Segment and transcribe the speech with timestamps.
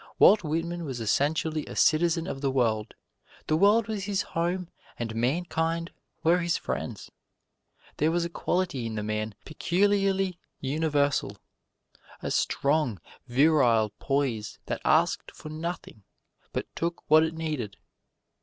[0.17, 2.95] Walt Whitman was essentially a citizen of the world:
[3.45, 5.91] the world was his home and mankind
[6.23, 7.11] were his friends.
[7.97, 11.37] There was a quality in the man peculiarly universal:
[12.19, 16.03] a strong, virile poise that asked for nothing,
[16.51, 17.77] but took what it needed.